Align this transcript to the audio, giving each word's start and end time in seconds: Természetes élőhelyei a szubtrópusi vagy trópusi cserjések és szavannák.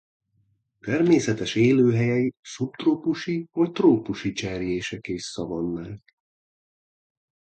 Természetes 0.79 1.55
élőhelyei 1.55 2.27
a 2.35 2.39
szubtrópusi 2.41 3.47
vagy 3.51 3.71
trópusi 3.71 4.31
cserjések 4.31 5.07
és 5.07 5.23
szavannák. 5.23 6.01